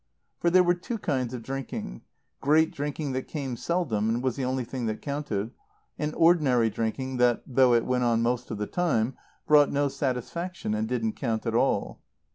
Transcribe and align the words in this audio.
For 0.39 0.49
there 0.49 0.63
were 0.63 0.73
two 0.73 0.97
kinds 0.97 1.31
of 1.31 1.43
drinking: 1.43 2.01
great 2.39 2.71
drinking 2.71 3.11
that 3.11 3.27
came 3.27 3.55
seldom 3.55 4.09
and 4.09 4.23
was 4.23 4.35
the 4.35 4.43
only 4.45 4.63
thing 4.63 4.87
that 4.87 4.99
counted, 4.99 5.51
and 5.99 6.15
ordinary 6.15 6.71
drinking 6.71 7.17
that, 7.17 7.43
though 7.45 7.75
it 7.75 7.85
went 7.85 8.03
on 8.03 8.23
most 8.23 8.49
of 8.49 8.57
the 8.57 8.65
time, 8.65 9.15
brought 9.45 9.71
no 9.71 9.89
satisfaction 9.89 10.73
and 10.73 10.87
didn't 10.87 11.11
count 11.17 11.45
at 11.45 11.53
all. 11.53 12.01